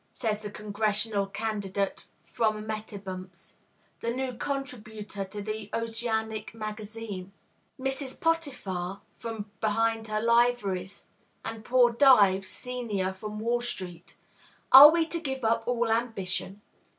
says 0.11 0.41
the 0.41 0.49
congressional 0.49 1.27
candidate 1.27 2.07
from 2.23 2.65
Mettibemps; 2.65 3.57
the 3.99 4.09
"new 4.09 4.33
contributor" 4.33 5.23
to 5.25 5.43
the 5.43 5.69
oceanic 5.75 6.55
magazine; 6.55 7.31
Mrs. 7.79 8.19
Potiphar, 8.19 9.01
from 9.19 9.51
behind 9.59 10.07
her 10.07 10.19
liveries; 10.19 11.05
and 11.45 11.63
poor 11.63 11.91
Dives, 11.91 12.47
senior, 12.47 13.13
from 13.13 13.37
Wall 13.39 13.61
Street; 13.61 14.15
"Are 14.71 14.89
we 14.89 15.05
to 15.05 15.19
give 15.19 15.43
up 15.43 15.67
all 15.67 15.91
ambition?" 15.91 16.61